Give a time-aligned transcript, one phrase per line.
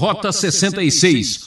[0.00, 1.40] Rota 66.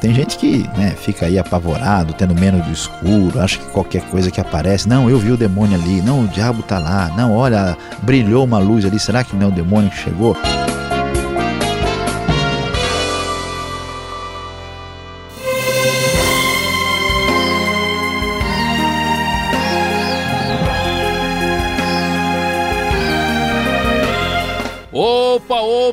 [0.00, 4.32] Tem gente que né, fica aí apavorado, tendo medo do escuro, acha que qualquer coisa
[4.32, 7.78] que aparece, não, eu vi o demônio ali, não, o diabo tá lá, não, olha,
[8.02, 10.36] brilhou uma luz ali, será que não é o demônio que chegou?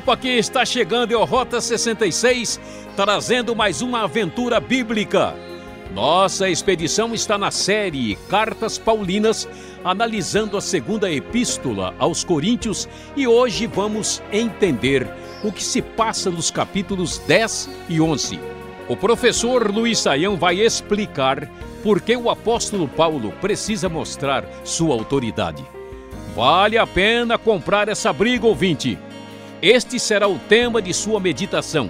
[0.08, 2.62] Opa, opa, que está chegando é o Rota 66,
[2.96, 5.36] trazendo mais uma aventura bíblica.
[5.94, 9.50] Nossa expedição está na série Cartas Paulinas,
[9.84, 12.88] analisando a segunda epístola aos Coríntios
[13.18, 15.06] e hoje vamos entender
[15.44, 18.40] o que se passa nos capítulos 10 e 11.
[18.88, 21.52] O professor Luiz Saião vai explicar
[21.84, 25.66] por que o apóstolo Paulo precisa mostrar sua autoridade.
[26.34, 28.98] Vale a pena comprar essa briga, ouvinte.
[29.62, 31.90] Este será o tema de sua meditação.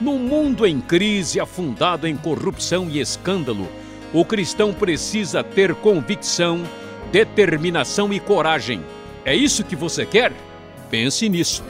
[0.00, 3.68] No mundo em crise, afundado em corrupção e escândalo,
[4.12, 6.62] o cristão precisa ter convicção,
[7.12, 8.82] determinação e coragem.
[9.24, 10.32] É isso que você quer?
[10.90, 11.62] Pense nisso.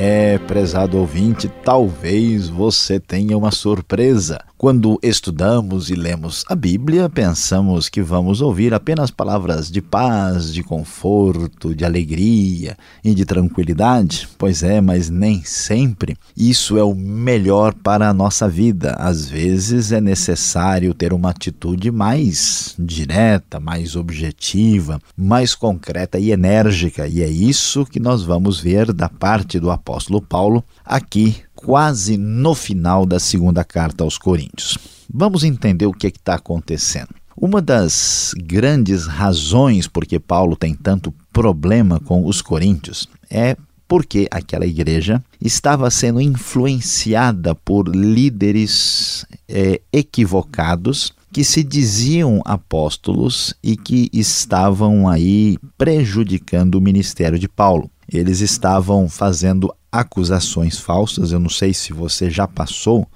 [0.00, 4.47] É, prezado ouvinte, talvez você tenha uma surpresa.
[4.58, 10.64] Quando estudamos e lemos a Bíblia, pensamos que vamos ouvir apenas palavras de paz, de
[10.64, 14.28] conforto, de alegria e de tranquilidade.
[14.36, 18.96] Pois é, mas nem sempre isso é o melhor para a nossa vida.
[18.98, 27.06] Às vezes é necessário ter uma atitude mais direta, mais objetiva, mais concreta e enérgica,
[27.06, 32.54] e é isso que nós vamos ver da parte do apóstolo Paulo aqui quase no
[32.54, 34.78] final da segunda carta aos Coríntios.
[35.12, 37.08] Vamos entender o que é está acontecendo.
[37.36, 43.56] Uma das grandes razões por que Paulo tem tanto problema com os coríntios é
[43.88, 53.76] porque aquela igreja estava sendo influenciada por líderes é, equivocados que se diziam apóstolos e
[53.76, 57.90] que estavam aí prejudicando o ministério de Paulo.
[58.10, 61.32] Eles estavam fazendo acusações falsas.
[61.32, 63.06] Eu não sei se você já passou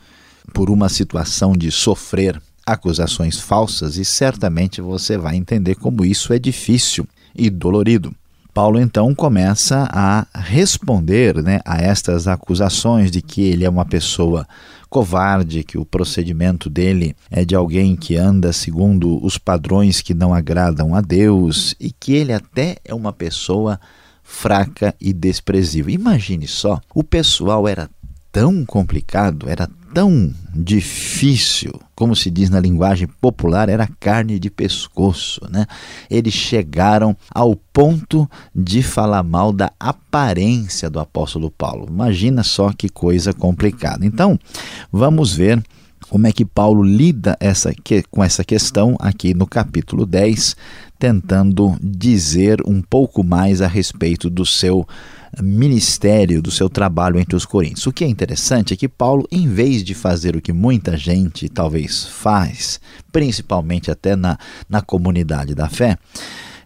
[0.53, 6.39] por uma situação de sofrer acusações falsas e certamente você vai entender como isso é
[6.39, 8.15] difícil e dolorido.
[8.55, 14.47] Paulo então começa a responder né, a estas acusações de que ele é uma pessoa
[14.91, 20.35] covarde, que o procedimento dele é de alguém que anda segundo os padrões que não
[20.35, 23.81] agradam a Deus e que ele até é uma pessoa
[24.33, 25.95] fraca e desprezível.
[25.95, 27.89] Imagine só, o pessoal era
[28.33, 35.41] tão complicado, era tão difícil, como se diz na linguagem popular, era carne de pescoço,
[35.51, 35.67] né?
[36.11, 41.87] Eles chegaram ao ponto de falar mal da aparência do apóstolo Paulo.
[41.89, 44.05] Imagina só que coisa complicada.
[44.05, 44.39] Então,
[44.91, 45.63] vamos ver
[46.09, 47.73] como é que Paulo lida essa,
[48.11, 50.57] com essa questão aqui no capítulo 10,
[51.03, 54.87] tentando dizer um pouco mais a respeito do seu
[55.43, 57.89] ministério, do seu trabalho entre os coríntios.
[57.89, 61.49] O que é interessante é que Paulo, em vez de fazer o que muita gente
[61.49, 62.81] talvez faz,
[63.11, 65.99] principalmente até na, na comunidade da fé,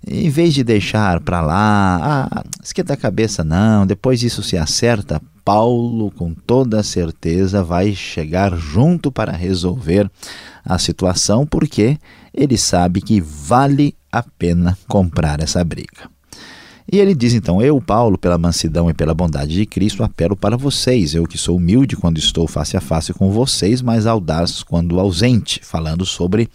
[0.06, 5.18] em vez de deixar para lá, ah, esquenta a cabeça não, depois isso se acerta,
[5.42, 10.10] Paulo, com toda certeza, vai chegar junto para resolver
[10.62, 11.96] a situação, porque
[12.34, 16.16] ele sabe que vale a pena comprar essa briga.
[16.90, 20.56] E ele diz então: Eu, Paulo, pela mansidão e pela bondade de Cristo, apelo para
[20.56, 21.14] vocês.
[21.14, 25.60] Eu que sou humilde quando estou face a face com vocês, mas audaz quando ausente,
[25.64, 26.48] falando sobre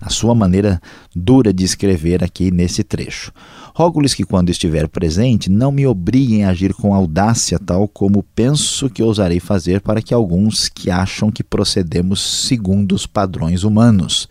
[0.00, 0.80] a sua maneira
[1.14, 3.32] dura de escrever aqui nesse trecho.
[3.74, 8.88] Rogo-lhes que, quando estiver presente, não me obriguem a agir com audácia, tal como penso
[8.88, 14.28] que ousarei fazer para que alguns que acham que procedemos segundo os padrões humanos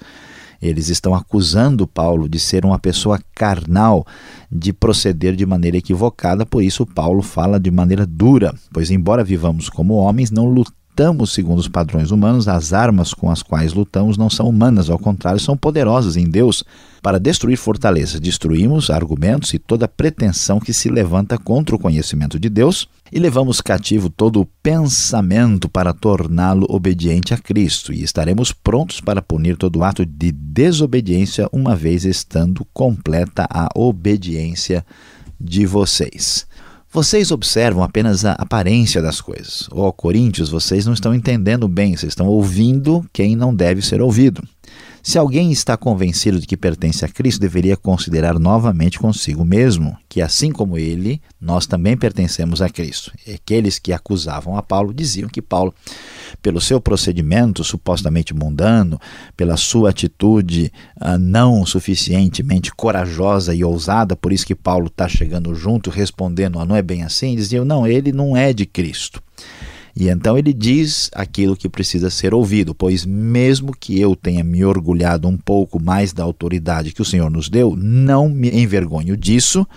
[0.61, 4.05] eles estão acusando Paulo de ser uma pessoa carnal,
[4.51, 9.69] de proceder de maneira equivocada, por isso Paulo fala de maneira dura, pois, embora vivamos
[9.69, 14.17] como homens, não lutamos lutamos segundo os padrões humanos, as armas com as quais lutamos
[14.17, 16.65] não são humanas, ao contrário, são poderosas em Deus
[17.01, 18.19] para destruir fortalezas.
[18.19, 23.61] Destruímos argumentos e toda pretensão que se levanta contra o conhecimento de Deus e levamos
[23.61, 29.83] cativo todo o pensamento para torná-lo obediente a Cristo, e estaremos prontos para punir todo
[29.83, 34.85] ato de desobediência, uma vez estando completa a obediência
[35.39, 36.45] de vocês.
[36.93, 39.65] Vocês observam apenas a aparência das coisas.
[39.71, 44.01] Ó oh, Coríntios, vocês não estão entendendo bem, vocês estão ouvindo quem não deve ser
[44.01, 44.43] ouvido.
[45.03, 50.21] Se alguém está convencido de que pertence a Cristo, deveria considerar novamente consigo mesmo que,
[50.21, 53.11] assim como ele, nós também pertencemos a Cristo.
[53.25, 55.73] E aqueles que acusavam a Paulo diziam que Paulo,
[56.41, 58.99] pelo seu procedimento supostamente mundano,
[59.35, 65.55] pela sua atitude ah, não suficientemente corajosa e ousada, por isso que Paulo está chegando
[65.55, 69.21] junto, respondendo: ah, não é bem assim, diziam: não, ele não é de Cristo.
[69.95, 74.63] E então ele diz aquilo que precisa ser ouvido, pois mesmo que eu tenha me
[74.63, 79.67] orgulhado um pouco mais da autoridade que o Senhor nos deu, não me envergonho disso,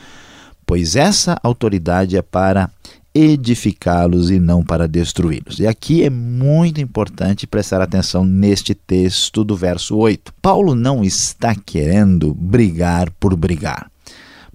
[0.64, 2.70] pois essa autoridade é para
[3.14, 5.61] edificá-los e não para destruí-los.
[5.61, 10.34] E aqui é muito importante prestar atenção neste texto do verso 8.
[10.43, 13.94] Paulo não está querendo brigar por brigar.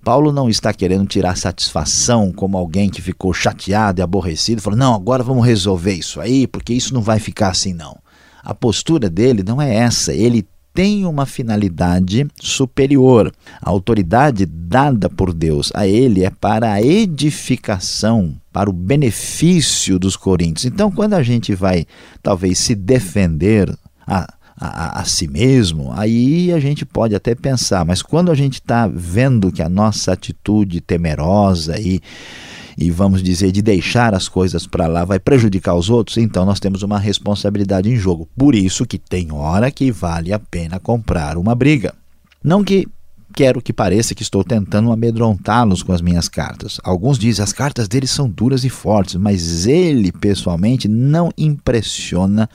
[0.04, 4.94] Paulo não está querendo tirar satisfação como alguém que ficou chateado e aborrecido, falou: "Não,
[4.94, 7.98] agora vamos resolver isso aí, porque isso não vai ficar assim não".
[8.44, 13.34] A postura dele não é essa, ele tem uma finalidade superior.
[13.62, 20.16] A autoridade dada por Deus a ele é para a edificação, para o benefício dos
[20.16, 20.66] coríntios.
[20.66, 21.86] Então, quando a gente vai
[22.24, 23.76] talvez se defender,
[24.08, 28.56] a a, a, si mesmo, aí a gente pode até pensar, mas quando a gente
[28.56, 32.02] está vendo que a nossa atitude temerosa e,
[32.78, 36.60] e vamos dizer, de deixar as coisas para lá vai prejudicar os outros, então nós
[36.60, 38.28] temos uma responsabilidade em jogo.
[38.38, 41.94] Por isso que tem hora que vale a pena comprar uma briga.
[42.44, 42.86] Não que
[43.34, 46.80] quero que pareça que estou tentando amedrontá-los com as minhas cartas.
[46.84, 52.50] Alguns dizem as cartas dele são duras e fortes, mas ele pessoalmente não impressiona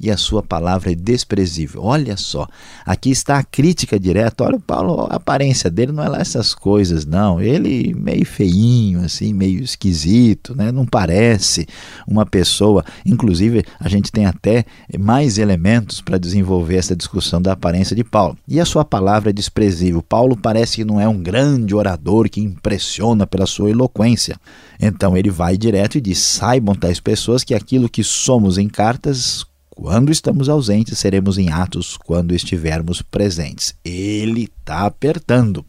[0.00, 1.82] e a sua palavra é desprezível.
[1.82, 2.46] Olha só,
[2.84, 4.44] aqui está a crítica direta.
[4.44, 7.40] Olha, Paulo, a aparência dele não é lá essas coisas, não.
[7.40, 10.70] Ele meio feinho, assim, meio esquisito, né?
[10.70, 11.66] não parece
[12.06, 12.84] uma pessoa.
[13.04, 14.64] Inclusive, a gente tem até
[14.98, 18.36] mais elementos para desenvolver essa discussão da aparência de Paulo.
[18.46, 20.02] E a sua palavra é desprezível.
[20.02, 24.36] Paulo parece que não é um grande orador que impressiona pela sua eloquência.
[24.80, 29.44] Então ele vai direto e diz: saibam tais pessoas que aquilo que somos em cartas
[29.80, 33.76] quando estamos ausentes, seremos em atos quando estivermos presentes.
[33.84, 35.64] Ele está apertando.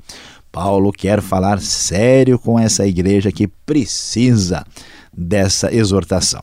[0.51, 4.65] Paulo quer falar sério com essa igreja que precisa
[5.15, 6.41] dessa exortação.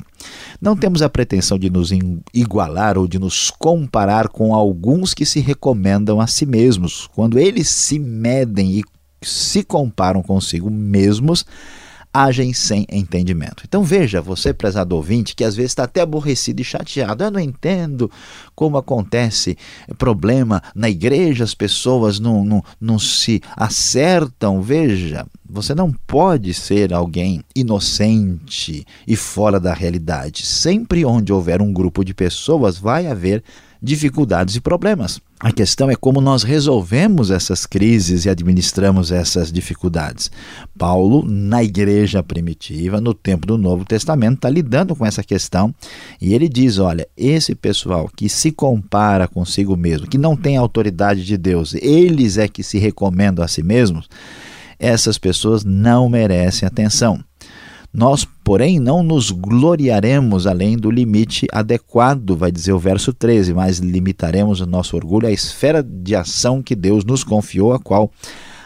[0.61, 1.91] Não temos a pretensão de nos
[2.33, 7.09] igualar ou de nos comparar com alguns que se recomendam a si mesmos.
[7.17, 8.85] Quando eles se medem e
[9.21, 11.45] se comparam consigo mesmos,
[12.17, 13.63] agem sem entendimento.
[13.69, 17.23] Então veja, você, prezado ouvinte, que às vezes está até aborrecido e chateado.
[17.23, 18.11] Eu não entendo
[18.55, 19.59] como acontece
[19.99, 24.63] problema na igreja, as pessoas não, não, não se acertam.
[24.63, 30.47] Veja, você não pode ser alguém inocente e fora da realidade.
[30.47, 33.45] Sempre onde houver um grupo de pessoas, vai haver
[33.83, 35.21] dificuldades e problemas.
[35.39, 40.31] A questão é como nós resolvemos essas crises e administramos essas dificuldades.
[40.79, 45.75] Paulo, na igreja primitiva, no tempo do Novo Testamento, está lidando com essa questão
[46.21, 51.25] e ele diz: olha, esse pessoal que se compara consigo mesmo, que não tem autoridade
[51.25, 54.09] de Deus, eles é que se recomendam a si mesmos,
[54.79, 57.23] essas pessoas não merecem atenção.
[57.93, 63.79] Nós, porém, não nos gloriaremos além do limite adequado, vai dizer o verso 13, mas
[63.79, 68.09] limitaremos o nosso orgulho à esfera de ação que Deus nos confiou, a qual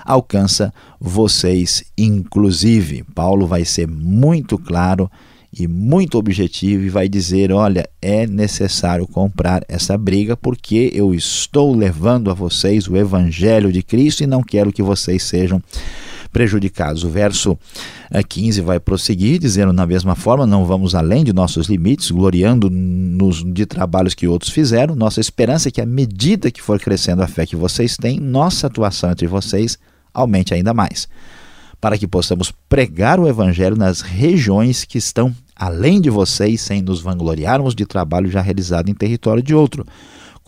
[0.05, 3.05] alcança vocês, inclusive.
[3.15, 5.11] Paulo vai ser muito claro
[5.51, 11.75] e muito objetivo e vai dizer: olha, é necessário comprar essa briga porque eu estou
[11.75, 15.63] levando a vocês o evangelho de Cristo e não quero que vocês sejam
[16.33, 17.05] prejudicados.
[17.05, 17.59] O verso
[18.29, 23.45] 15 eh, vai prosseguir, dizendo na mesma forma: não vamos além de nossos limites, gloriando-nos
[23.45, 24.95] de trabalhos que outros fizeram.
[24.95, 28.67] Nossa esperança é que, à medida que for crescendo a fé que vocês têm, nossa
[28.67, 29.79] atuação entre vocês
[30.13, 31.09] aumente ainda mais,
[31.81, 37.01] para que possamos pregar o Evangelho nas regiões que estão além de vocês, sem nos
[37.01, 39.87] vangloriarmos de trabalho já realizado em território de outro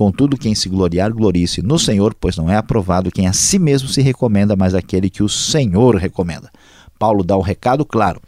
[0.02, 3.87] Contudo, quem se gloriar, glorie-se no Senhor, pois não é aprovado quem a si mesmo
[3.87, 6.50] se recomenda, mas aquele que o Senhor recomenda.
[6.99, 8.21] Paulo dá o um recado claro.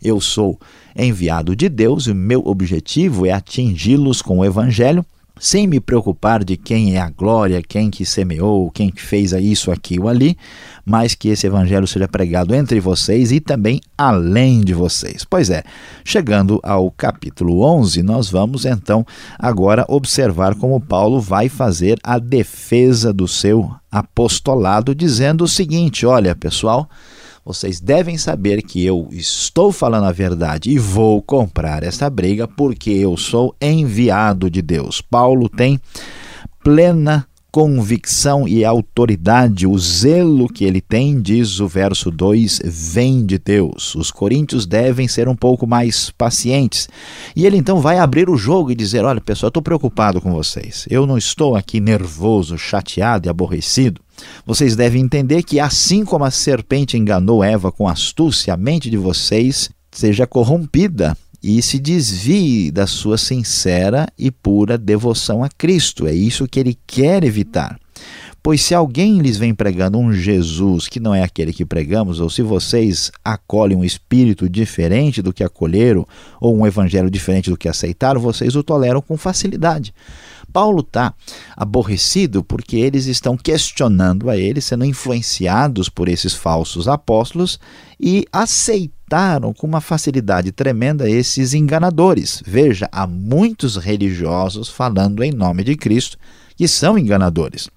[0.00, 0.56] Eu sou
[0.94, 5.04] enviado de Deus e o meu objetivo é atingi-los com o Evangelho
[5.38, 9.70] sem me preocupar de quem é a glória, quem que semeou, quem que fez isso,
[9.70, 10.36] aqui ou ali,
[10.84, 15.24] mas que esse evangelho seja pregado entre vocês e também além de vocês.
[15.28, 15.62] Pois é,
[16.04, 19.04] chegando ao capítulo 11, nós vamos então
[19.38, 26.34] agora observar como Paulo vai fazer a defesa do seu apostolado, dizendo o seguinte: olha,
[26.34, 26.88] pessoal,
[27.46, 32.90] vocês devem saber que eu estou falando a verdade e vou comprar essa briga porque
[32.90, 35.00] eu sou enviado de Deus.
[35.00, 35.80] Paulo tem
[36.64, 37.24] plena
[37.56, 43.94] convicção e autoridade, o zelo que ele tem, diz o verso 2, vem de Deus.
[43.94, 46.86] Os coríntios devem ser um pouco mais pacientes.
[47.34, 50.84] E ele então vai abrir o jogo e dizer: Olha, pessoal, estou preocupado com vocês.
[50.90, 54.02] Eu não estou aqui nervoso, chateado e aborrecido.
[54.44, 58.98] Vocês devem entender que, assim como a serpente enganou Eva com astúcia, a mente de
[58.98, 61.16] vocês seja corrompida
[61.48, 66.08] e se desvie da sua sincera e pura devoção a Cristo.
[66.08, 67.78] É isso que ele quer evitar.
[68.42, 72.28] Pois se alguém lhes vem pregando um Jesus que não é aquele que pregamos, ou
[72.28, 76.04] se vocês acolhem um espírito diferente do que acolheram,
[76.40, 79.94] ou um evangelho diferente do que aceitaram, vocês o toleram com facilidade.
[80.52, 81.14] Paulo está
[81.56, 87.60] aborrecido porque eles estão questionando a ele, sendo influenciados por esses falsos apóstolos
[88.00, 88.24] e
[89.06, 92.42] aceitaram com uma facilidade tremenda esses enganadores.
[92.44, 96.18] Veja, há muitos religiosos falando em nome de Cristo
[96.56, 97.68] que são enganadores.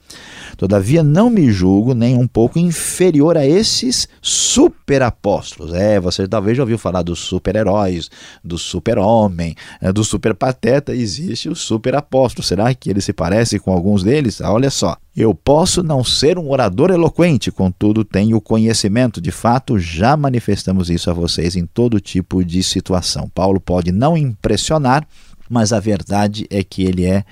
[0.57, 5.73] Todavia, não me julgo nem um pouco inferior a esses superapóstolos.
[5.73, 8.09] É, você talvez já ouviu falar dos super-heróis,
[8.43, 10.93] do super-homem, é, do super-pateta.
[10.93, 12.45] Existe o super-apóstolo.
[12.45, 14.41] Será que ele se parece com alguns deles?
[14.41, 14.97] Ah, olha só.
[15.15, 19.21] Eu posso não ser um orador eloquente, contudo tenho conhecimento.
[19.21, 23.29] De fato, já manifestamos isso a vocês em todo tipo de situação.
[23.29, 25.07] Paulo pode não impressionar,
[25.49, 27.23] mas a verdade é que ele é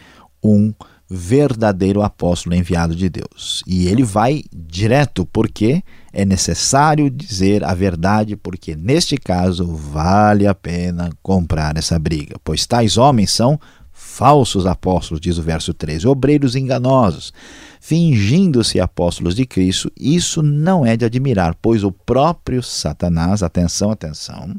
[0.42, 0.74] um
[1.10, 3.64] verdadeiro apóstolo enviado de Deus.
[3.66, 10.54] E ele vai direto porque é necessário dizer a verdade, porque neste caso vale a
[10.54, 13.60] pena comprar essa briga, pois tais homens são
[13.94, 17.34] falsos apóstolos, diz o verso 13, obreiros enganosos,
[17.80, 19.92] fingindo-se apóstolos de Cristo.
[19.96, 24.56] Isso não é de admirar, pois o próprio Satanás, atenção, atenção,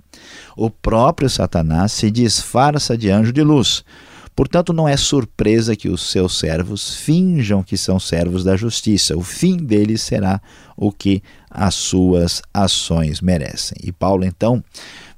[0.57, 3.85] o próprio Satanás se disfarça de anjo de luz.
[4.39, 9.17] Portanto, não é surpresa que os seus servos finjam que são servos da justiça.
[9.17, 10.41] O fim deles será
[10.77, 13.77] o que as suas ações merecem.
[13.83, 14.63] E Paulo, então,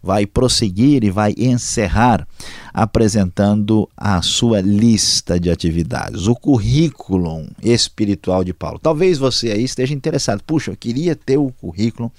[0.02, 2.26] vai prosseguir e vai encerrar
[2.72, 8.78] apresentando a sua lista de atividades, o currículo espiritual de Paulo.
[8.78, 12.10] Talvez você aí esteja interessado, puxa, eu queria ter o currículo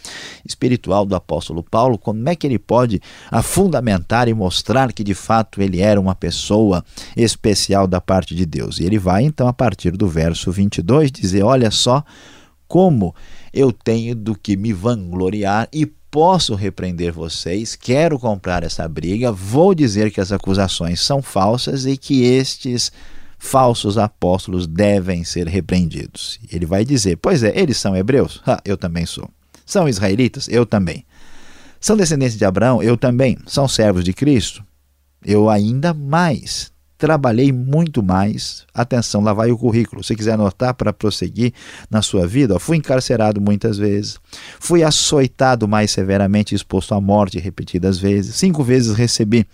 [0.46, 3.02] espiritual do apóstolo Paulo, como é que ele pode
[3.44, 6.84] fundamentar e mostrar que de fato ele era uma pessoa
[7.16, 8.80] especial da parte de Deus?
[8.80, 12.04] E ele vai então a partir do verso 22 dizer: "Olha só
[12.68, 13.14] como
[13.54, 19.74] eu tenho do que me vangloriar e posso repreender vocês, quero comprar essa briga, vou
[19.74, 22.92] dizer que as acusações são falsas e que estes
[23.40, 26.38] falsos apóstolos devem ser repreendidos.
[26.52, 28.42] Ele vai dizer: Pois é, eles são hebreus?
[28.46, 29.30] Ah, eu também sou.
[29.66, 30.48] São israelitas?
[30.50, 31.06] Eu também.
[31.80, 32.84] São descendentes de Abraão?
[32.84, 33.38] Eu também.
[33.48, 34.64] São servos de Cristo?
[35.26, 36.71] Eu ainda mais
[37.02, 38.64] trabalhei muito mais.
[38.72, 40.04] Atenção, lá vai o currículo.
[40.04, 41.52] Se quiser anotar para prosseguir
[41.90, 44.20] na sua vida, ó, fui encarcerado muitas vezes,
[44.60, 49.48] fui açoitado mais severamente, exposto à morte repetidas vezes, cinco vezes recebi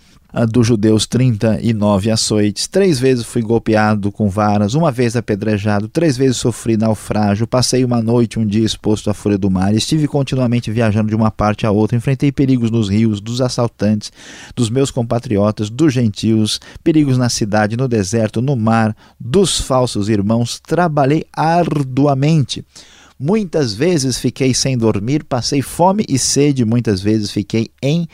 [0.50, 6.36] dos judeus 39 açoites, três vezes fui golpeado com varas, uma vez apedrejado, três vezes
[6.36, 11.08] sofri naufrágio, passei uma noite, um dia exposto à fúria do mar, estive continuamente viajando
[11.08, 14.12] de uma parte a outra, enfrentei perigos nos rios, dos assaltantes,
[14.54, 20.60] dos meus compatriotas, dos gentios, perigos na cidade, no deserto, no mar, dos falsos irmãos,
[20.60, 22.62] trabalhei arduamente.
[23.18, 28.06] Muitas vezes fiquei sem dormir, passei fome e sede, muitas vezes fiquei em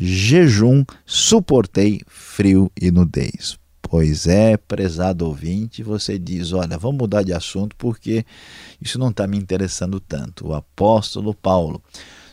[0.00, 3.58] jejum, suportei frio e nudez.
[3.82, 8.24] Pois é, prezado ouvinte, você diz: olha, vamos mudar de assunto porque
[8.80, 10.48] isso não está me interessando tanto.
[10.48, 11.82] O apóstolo Paulo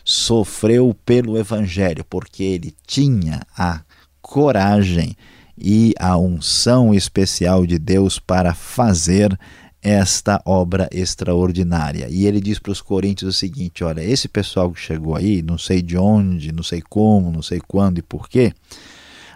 [0.04, 3.80] sofreu pelo evangelho porque ele tinha a
[4.20, 5.16] coragem
[5.58, 9.36] e a unção especial de Deus para fazer
[9.86, 12.08] esta obra extraordinária.
[12.10, 15.56] E ele diz para os coríntios o seguinte: olha, esse pessoal que chegou aí, não
[15.56, 18.52] sei de onde, não sei como, não sei quando e porquê,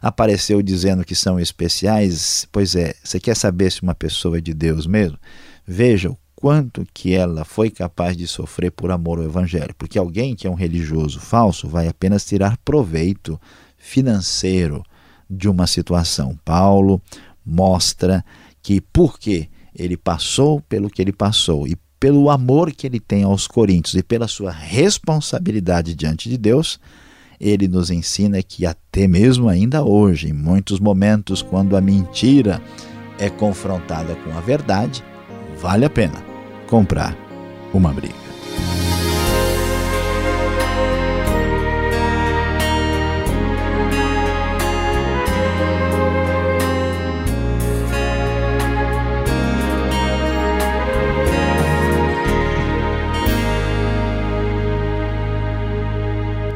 [0.02, 2.48] apareceu dizendo que são especiais.
[2.50, 5.16] Pois é, você quer saber se uma pessoa é de Deus mesmo?
[5.64, 10.34] Veja o quanto que ela foi capaz de sofrer por amor ao evangelho, porque alguém
[10.34, 13.40] que é um religioso falso vai apenas tirar proveito
[13.78, 14.82] financeiro
[15.30, 16.36] de uma situação.
[16.44, 17.00] Paulo
[17.46, 18.24] mostra
[18.60, 19.48] que por quê?
[19.74, 24.02] Ele passou pelo que ele passou e pelo amor que ele tem aos coríntios e
[24.02, 26.80] pela sua responsabilidade diante de Deus,
[27.38, 32.60] ele nos ensina que até mesmo ainda hoje, em muitos momentos, quando a mentira
[33.18, 35.04] é confrontada com a verdade,
[35.60, 36.24] vale a pena
[36.66, 37.16] comprar
[37.72, 38.19] uma briga.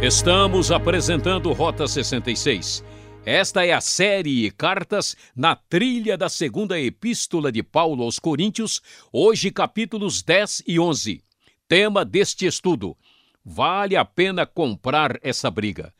[0.04, 2.84] Estamos apresentando Rota 66.
[3.24, 9.50] Esta é a série Cartas na trilha da segunda epístola de Paulo aos Coríntios, hoje
[9.50, 11.22] capítulos 10 e 11.
[11.66, 12.94] Tema deste estudo:
[13.42, 15.90] Vale a pena comprar essa briga.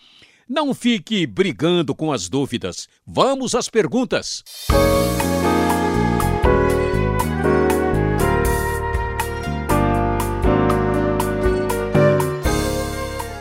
[0.49, 2.89] Não fique brigando com as dúvidas.
[3.05, 4.45] Vamos às perguntas.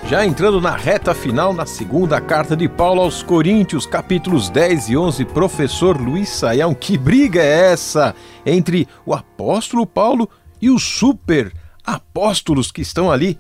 [0.08, 4.98] Já entrando na reta final, na segunda carta de Paulo aos Coríntios, capítulos 10 e
[4.98, 8.14] 11, professor Luiz Saião, que briga é essa
[8.46, 10.30] entre o apóstolo Paulo
[10.62, 11.52] e os super
[11.84, 13.40] apóstolos que estão ali?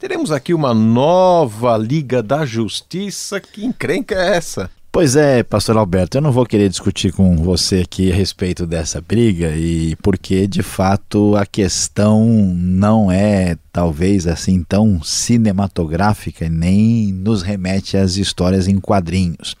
[0.00, 3.40] Teremos aqui uma nova Liga da Justiça.
[3.40, 4.68] Que encrenca é essa?
[4.92, 9.00] Pois é, pastor Alberto, eu não vou querer discutir com você aqui a respeito dessa
[9.00, 17.40] briga e porque de fato a questão não é talvez assim tão cinematográfica nem nos
[17.40, 19.56] remete às histórias em quadrinhos.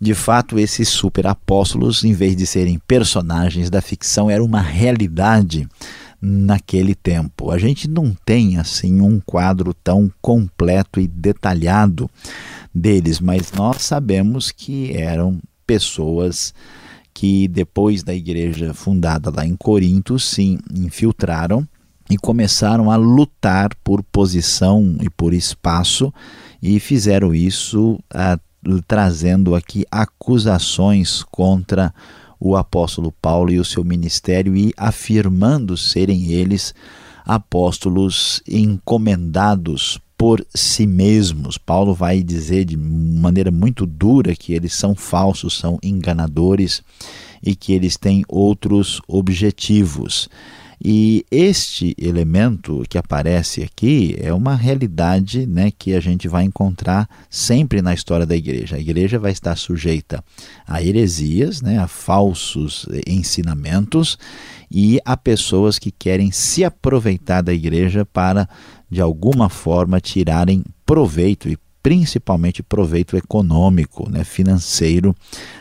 [0.00, 5.68] De fato, esses super apóstolos, em vez de serem personagens da ficção, era uma realidade
[6.20, 7.52] naquele tempo.
[7.52, 12.10] A gente não tem assim um quadro tão completo e detalhado
[12.78, 16.54] deles, mas nós sabemos que eram pessoas
[17.12, 21.66] que depois da igreja fundada lá em Corinto se infiltraram
[22.08, 26.12] e começaram a lutar por posição e por espaço
[26.62, 28.38] e fizeram isso a,
[28.86, 31.92] trazendo aqui acusações contra
[32.40, 36.72] o apóstolo Paulo e o seu ministério e afirmando serem eles
[37.26, 41.56] apóstolos encomendados por si mesmos.
[41.56, 46.82] Paulo vai dizer de maneira muito dura que eles são falsos, são enganadores
[47.40, 50.28] e que eles têm outros objetivos.
[50.82, 57.08] E este elemento que aparece aqui é uma realidade né, que a gente vai encontrar
[57.28, 58.76] sempre na história da igreja.
[58.76, 60.24] A igreja vai estar sujeita
[60.66, 64.16] a heresias, né, a falsos ensinamentos
[64.70, 68.48] e a pessoas que querem se aproveitar da igreja para,
[68.88, 75.14] de alguma forma, tirarem proveito e principalmente proveito econômico, né, financeiro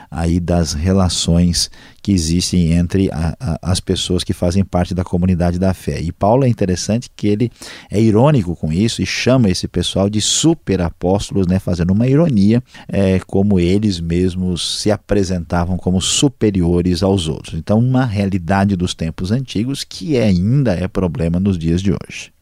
[0.10, 1.70] aí das relações
[2.02, 6.00] que existem entre a, a, as pessoas que fazem parte da comunidade da fé.
[6.00, 7.52] E Paulo é interessante que ele
[7.92, 12.64] é irônico com isso e chama esse pessoal de super apóstolos, né, fazendo uma ironia,
[12.88, 17.56] é, como eles mesmos se apresentavam como superiores aos outros.
[17.56, 22.37] Então, uma realidade dos tempos antigos que ainda é problema nos dias de hoje.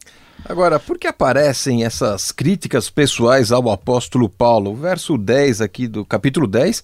[0.48, 4.72] Agora, por que aparecem essas críticas pessoais ao apóstolo Paulo?
[4.72, 6.84] O verso 10 aqui do capítulo 10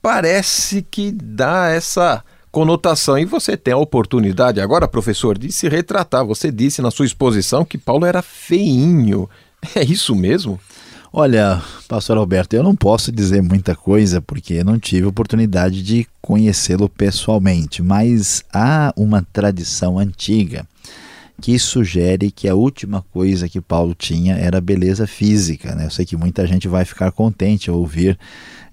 [0.00, 3.18] parece que dá essa conotação.
[3.18, 6.24] E você tem a oportunidade agora, professor, de se retratar.
[6.24, 9.28] Você disse na sua exposição que Paulo era feinho.
[9.76, 10.58] É isso mesmo?
[11.12, 16.88] Olha, pastor Alberto, eu não posso dizer muita coisa porque não tive oportunidade de conhecê-lo
[16.88, 20.66] pessoalmente, mas há uma tradição antiga
[21.40, 25.74] que sugere que a última coisa que Paulo tinha era beleza física.
[25.74, 25.86] Né?
[25.86, 28.18] Eu sei que muita gente vai ficar contente ao ouvir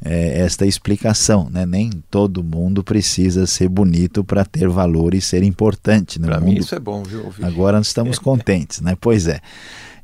[0.04, 1.50] é, esta explicação.
[1.50, 1.66] Né?
[1.66, 6.20] Nem todo mundo precisa ser bonito para ter valor e ser importante.
[6.20, 7.26] Para mim isso é bom, viu?
[7.26, 7.46] Ouvir.
[7.46, 8.96] Agora nós estamos contentes, né?
[9.00, 9.40] Pois é.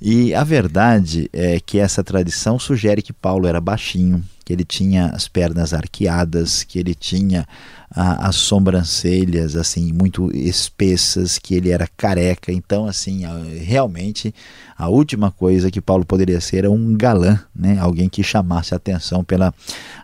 [0.01, 5.07] E a verdade é que essa tradição sugere que Paulo era baixinho, que ele tinha
[5.07, 7.47] as pernas arqueadas, que ele tinha
[7.95, 12.51] as sobrancelhas assim muito espessas, que ele era careca.
[12.51, 13.23] Então, assim,
[13.63, 14.35] realmente
[14.77, 17.77] a última coisa que Paulo poderia ser era um galã, né?
[17.79, 19.53] Alguém que chamasse atenção pela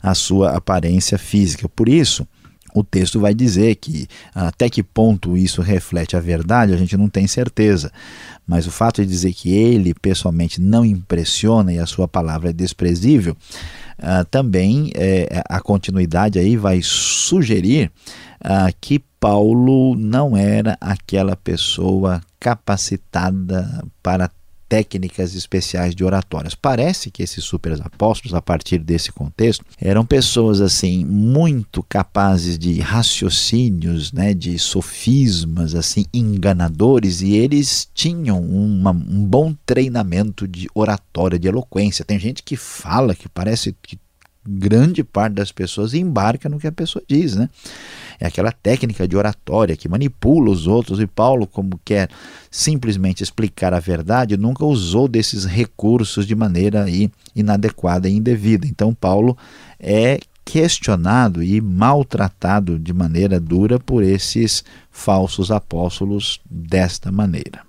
[0.01, 1.67] a sua aparência física.
[1.67, 2.25] Por isso,
[2.73, 7.09] o texto vai dizer que até que ponto isso reflete a verdade, a gente não
[7.09, 7.91] tem certeza.
[8.47, 12.53] Mas o fato de dizer que ele pessoalmente não impressiona e a sua palavra é
[12.53, 13.35] desprezível,
[14.01, 17.91] uh, também é, a continuidade aí vai sugerir
[18.43, 24.29] uh, que Paulo não era aquela pessoa capacitada para
[24.71, 26.55] técnicas especiais de oratórias.
[26.55, 32.79] Parece que esses super apóstolos, a partir desse contexto, eram pessoas assim muito capazes de
[32.79, 41.37] raciocínios, né, de sofismas assim enganadores e eles tinham uma, um bom treinamento de oratória,
[41.37, 42.05] de eloquência.
[42.05, 43.99] Tem gente que fala que parece que
[44.45, 47.49] grande parte das pessoas embarca no que a pessoa diz, né?
[48.19, 52.09] É aquela técnica de oratória que manipula os outros e Paulo, como quer
[52.49, 56.85] simplesmente explicar a verdade, nunca usou desses recursos de maneira
[57.35, 58.67] inadequada e indevida.
[58.67, 59.35] Então Paulo
[59.79, 67.61] é questionado e maltratado de maneira dura por esses falsos apóstolos desta maneira.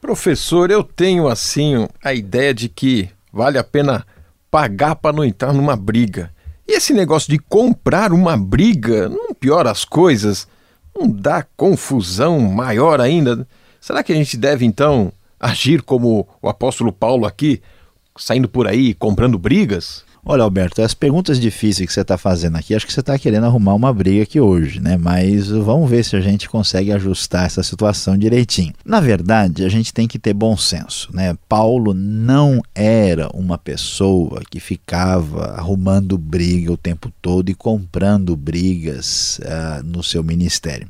[0.00, 4.06] Professor, eu tenho assim a ideia de que vale a pena
[4.50, 6.32] pagar para não entrar numa briga.
[6.66, 10.46] E esse negócio de comprar uma briga não piora as coisas?
[10.96, 13.46] Não dá confusão maior ainda?
[13.80, 17.62] Será que a gente deve então agir como o apóstolo Paulo aqui,
[18.16, 20.04] saindo por aí comprando brigas?
[20.22, 23.46] Olha, Alberto, as perguntas difíceis que você está fazendo aqui, acho que você está querendo
[23.46, 24.98] arrumar uma briga aqui hoje, né?
[24.98, 28.74] Mas vamos ver se a gente consegue ajustar essa situação direitinho.
[28.84, 31.34] Na verdade, a gente tem que ter bom senso, né?
[31.48, 39.40] Paulo não era uma pessoa que ficava arrumando briga o tempo todo e comprando brigas
[39.42, 40.86] uh, no seu ministério.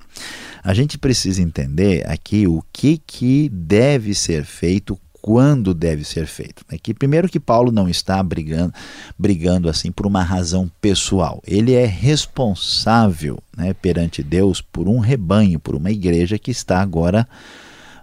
[0.62, 6.64] A gente precisa entender aqui o que, que deve ser feito quando deve ser feito.
[6.70, 8.72] É que primeiro que Paulo não está brigando,
[9.18, 11.42] brigando assim por uma razão pessoal.
[11.46, 17.26] Ele é responsável né, perante Deus por um rebanho, por uma igreja que está agora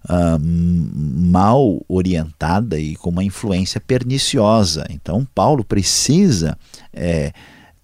[0.06, 4.86] uh, mal orientada e com uma influência perniciosa.
[4.89, 6.58] Então Paulo precisa
[6.93, 7.32] é,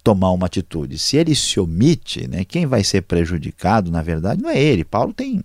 [0.04, 0.98] tomar uma atitude.
[0.98, 4.84] Se ele se omite, né, quem vai ser prejudicado, na verdade, não é ele.
[4.84, 5.40] Paulo tem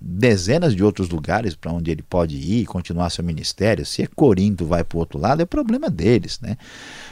[0.00, 3.86] dezenas de outros lugares para onde ele pode ir e continuar seu ministério.
[3.86, 6.38] Se é Corinto vai para o outro lado, é problema deles.
[6.42, 6.58] Né?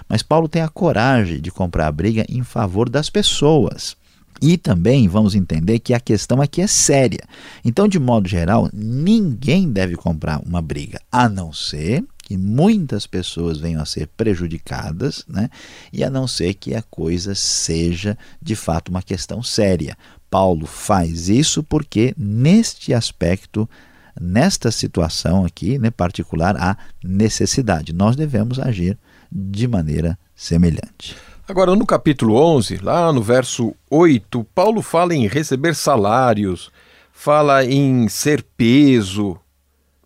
[0.07, 3.97] Mas Paulo tem a coragem de comprar a briga em favor das pessoas.
[4.43, 7.25] E também vamos entender que a questão aqui é séria.
[7.65, 13.59] Então, de modo geral, ninguém deve comprar uma briga, a não ser que muitas pessoas
[13.59, 15.51] venham a ser prejudicadas, né?
[15.93, 19.99] e a não ser que a coisa seja de fato uma questão séria.
[20.31, 23.69] Paulo faz isso porque, neste aspecto,
[24.21, 27.93] nesta situação aqui, né, particular, há necessidade.
[27.93, 28.97] Nós devemos agir
[29.33, 31.17] de maneira semelhante.
[31.49, 36.71] Agora, no capítulo 11, lá no verso 8, Paulo fala em receber salários,
[37.13, 39.37] fala em ser peso,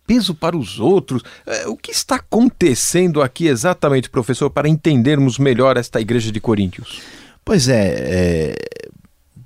[0.05, 1.23] peso para os outros.
[1.45, 7.01] É, o que está acontecendo aqui exatamente, professor, para entendermos melhor esta igreja de Coríntios?
[7.43, 8.55] Pois é, é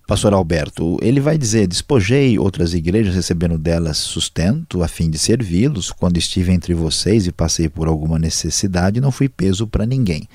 [0.10, 5.92] pastor Alberto, ele vai dizer: Despojei outras igrejas, recebendo delas sustento, a fim de servi-los.
[5.92, 10.28] Quando estive entre vocês e passei por alguma necessidade, não fui peso para ninguém.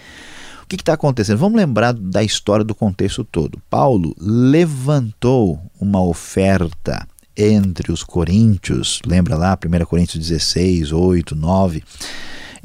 [0.63, 1.39] O que está acontecendo?
[1.39, 3.61] Vamos lembrar da história do contexto todo.
[3.69, 7.07] Paulo levantou uma oferta
[7.37, 11.83] entre os coríntios, lembra lá, 1 Coríntios 16, 8, 9,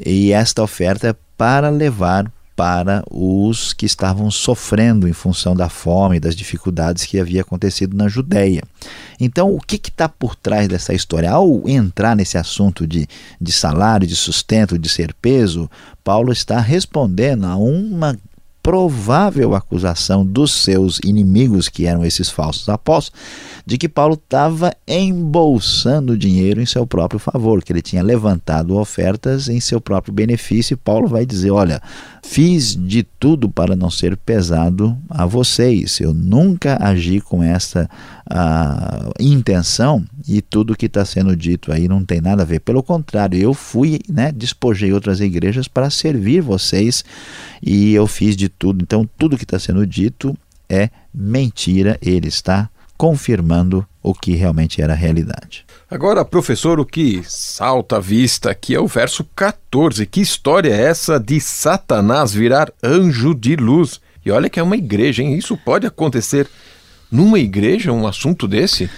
[0.06, 6.18] e esta oferta é para levar para os que estavam sofrendo em função da fome
[6.18, 8.62] e das dificuldades que havia acontecido na Judéia.
[9.18, 11.32] Então, o que está por trás dessa história?
[11.32, 13.08] Ao entrar nesse assunto de,
[13.40, 15.72] de salário, de sustento, de ser peso,
[16.04, 18.18] Paulo está respondendo a uma
[18.62, 23.19] provável acusação dos seus inimigos, que eram esses falsos apóstolos,
[23.65, 29.48] de que Paulo estava embolsando dinheiro em seu próprio favor, que ele tinha levantado ofertas
[29.48, 30.74] em seu próprio benefício.
[30.74, 31.82] E Paulo vai dizer: Olha,
[32.24, 36.00] fiz de tudo para não ser pesado a vocês.
[36.00, 37.89] Eu nunca agi com essa
[38.30, 42.60] uh, intenção e tudo que está sendo dito aí não tem nada a ver.
[42.60, 47.04] Pelo contrário, eu fui, né, despojei outras igrejas para servir vocês
[47.62, 48.84] e eu fiz de tudo.
[48.84, 50.38] Então, tudo que está sendo dito
[50.69, 51.98] é mentira.
[52.02, 55.65] Ele está confirmando o que realmente era a realidade.
[55.89, 60.06] Agora, professor, o que salta à vista aqui é o verso 14.
[60.06, 64.02] Que história é essa de Satanás virar anjo de luz?
[64.26, 65.36] E olha que é uma igreja, hein?
[65.36, 66.48] Isso pode acontecer
[67.10, 68.89] numa igreja, um assunto desse?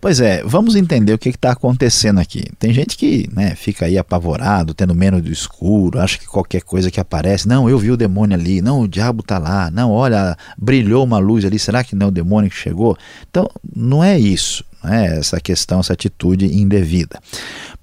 [0.00, 2.44] Pois é, vamos entender o que está acontecendo aqui.
[2.58, 6.90] Tem gente que né, fica aí apavorado, tendo medo do escuro, acha que qualquer coisa
[6.90, 10.36] que aparece, não, eu vi o demônio ali, não, o diabo está lá, não, olha,
[10.56, 12.96] brilhou uma luz ali, será que não é o demônio que chegou?
[13.28, 17.20] Então, não é isso, né, essa questão, essa atitude indevida.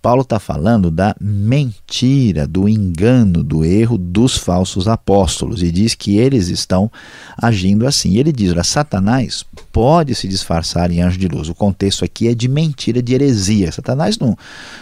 [0.04, 6.18] Paulo está falando da mentira, do engano, do erro dos falsos apóstolos e diz que
[6.18, 6.92] eles estão
[7.38, 8.18] agindo assim.
[8.18, 11.48] Ele diz: olha, Satanás pode se disfarçar em anjo de luz.
[11.48, 13.72] O contexto aqui é de mentira, de heresia.
[13.72, 14.38] Satanás não,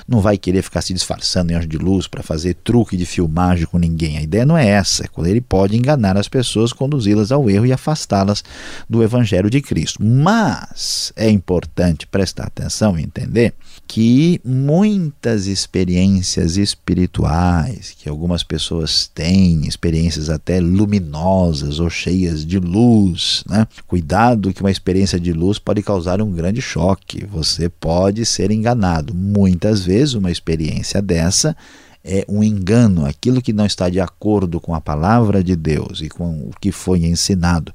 [0.08, 3.68] não vai querer ficar se disfarçando em anjo de luz para fazer truque de filmagem
[3.68, 4.18] com ninguém.
[4.18, 5.04] A ideia não é essa.
[5.04, 8.44] É quando ele pode enganar as pessoas, conduzi-las ao erro e afastá-las
[8.90, 10.04] do evangelho de Cristo.
[10.04, 13.54] Mas é importante prestar atenção e entender
[13.88, 23.44] que muitas experiências espirituais que algumas pessoas têm, experiências até luminosas ou cheias de luz,
[23.50, 23.66] né?
[23.88, 27.26] Cuidado que uma experiência de luz pode causar um grande choque.
[27.26, 29.14] Você pode ser enganado.
[29.14, 31.56] Muitas vezes uma experiência dessa
[32.04, 36.10] é um engano, aquilo que não está de acordo com a palavra de Deus e
[36.10, 37.72] com o que foi ensinado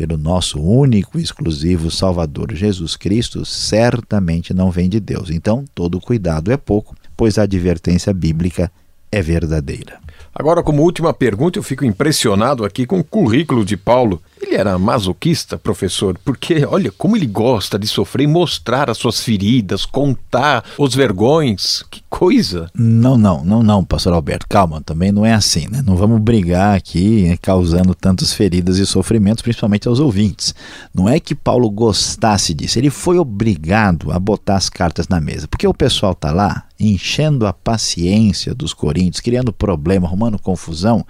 [0.00, 5.28] pelo nosso único e exclusivo Salvador Jesus Cristo, certamente não vem de Deus.
[5.28, 8.72] Então, todo cuidado é pouco, pois a advertência bíblica
[9.12, 9.98] é verdadeira.
[10.34, 14.22] Agora, como última pergunta, eu fico impressionado aqui com o currículo de Paulo.
[14.40, 19.20] Ele era masoquista, professor, porque olha como ele gosta de sofrer e mostrar as suas
[19.20, 21.84] feridas, contar os vergões.
[21.90, 22.68] Que coisa!
[22.74, 25.82] Não, não, não, não, pastor Alberto, calma, também não é assim, né?
[25.86, 30.54] Não vamos brigar aqui né, causando tantas feridas e sofrimentos, principalmente aos ouvintes.
[30.92, 35.46] Não é que Paulo gostasse disso, ele foi obrigado a botar as cartas na mesa,
[35.46, 41.06] porque o pessoal tá lá enchendo a paciência dos coríntios, criando problema, arrumando confusão.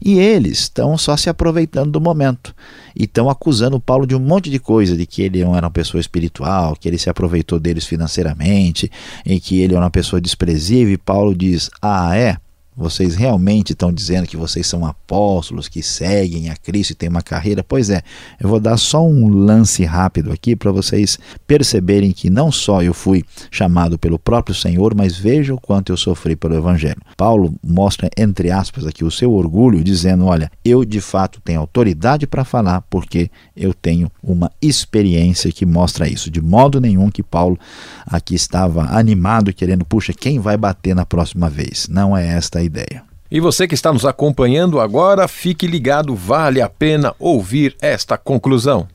[0.00, 2.54] E eles estão só se aproveitando do momento
[2.94, 5.72] e estão acusando Paulo de um monte de coisa, de que ele não era uma
[5.72, 8.90] pessoa espiritual, que ele se aproveitou deles financeiramente,
[9.24, 10.94] e que ele era uma pessoa desprezível.
[10.94, 12.36] E Paulo diz: Ah, é?
[12.76, 17.22] Vocês realmente estão dizendo que vocês são apóstolos, que seguem a Cristo e têm uma
[17.22, 17.62] carreira?
[17.62, 18.02] Pois é,
[18.40, 22.92] eu vou dar só um lance rápido aqui para vocês perceberem que não só eu
[22.92, 27.00] fui chamado pelo próprio Senhor, mas veja o quanto eu sofri pelo Evangelho.
[27.16, 32.26] Paulo mostra, entre aspas, aqui o seu orgulho, dizendo: Olha, eu de fato tenho autoridade
[32.26, 36.28] para falar porque eu tenho uma experiência que mostra isso.
[36.28, 37.58] De modo nenhum que Paulo
[38.04, 41.86] aqui estava animado, querendo, puxa, quem vai bater na próxima vez?
[41.88, 43.04] Não é esta a ideia.
[43.30, 48.86] E você que está nos acompanhando agora, fique ligado, vale a pena ouvir esta conclusão.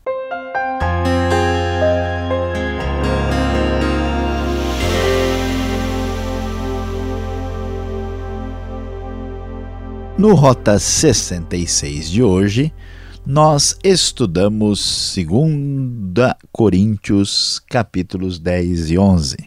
[10.18, 12.74] No Rota 66 de hoje,
[13.26, 19.38] nós estudamos 2 Coríntios, capítulos 10 e 11.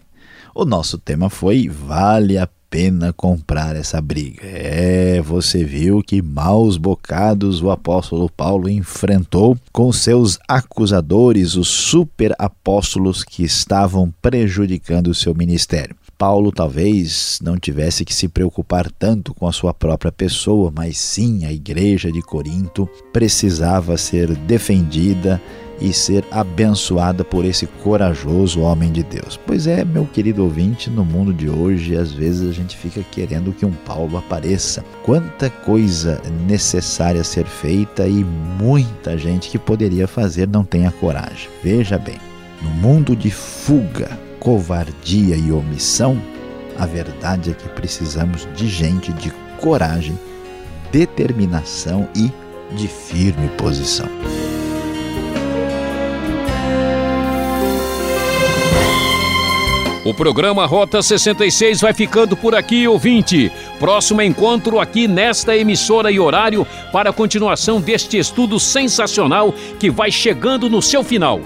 [0.55, 4.41] O nosso tema foi Vale a pena comprar essa briga.
[4.43, 12.35] É, você viu que maus bocados o apóstolo Paulo enfrentou com seus acusadores, os super
[12.39, 15.95] apóstolos que estavam prejudicando o seu ministério.
[16.17, 21.45] Paulo talvez não tivesse que se preocupar tanto com a sua própria pessoa, mas sim
[21.45, 25.43] a igreja de Corinto precisava ser defendida
[25.83, 29.39] e ser abençoada por esse corajoso homem de Deus.
[29.45, 33.53] Pois é, meu querido ouvinte, no mundo de hoje, às vezes a gente fica querendo
[33.53, 34.85] que um Paulo apareça.
[35.03, 41.49] Quanta coisa necessária ser feita e muita gente que poderia fazer não tem a coragem.
[41.65, 42.19] Veja bem,
[42.63, 46.17] no mundo de fuga, covardia e omissão,
[46.79, 50.17] a verdade é que precisamos de gente de coragem,
[50.93, 52.31] determinação e
[52.77, 54.09] de firme posição.
[60.13, 63.51] O programa Rota 66 vai ficando por aqui, ouvinte.
[63.79, 70.13] Próximo encontro aqui nesta emissora e horário para a continuação deste estudo sensacional que vai
[70.13, 71.41] chegando no seu final.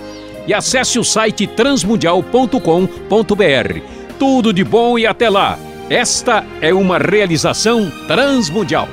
[0.49, 3.81] E acesse o site transmundial.com.br.
[4.19, 5.57] Tudo de bom e até lá.
[5.89, 8.89] Esta é uma realização transmundial.